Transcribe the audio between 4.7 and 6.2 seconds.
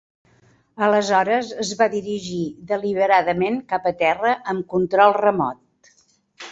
control remot.